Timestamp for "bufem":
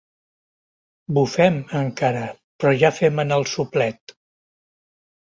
1.17-1.59